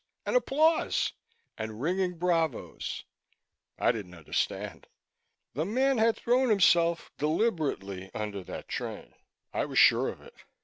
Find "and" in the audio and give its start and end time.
0.25-0.35, 1.59-1.79